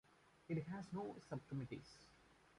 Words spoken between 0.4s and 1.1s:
It has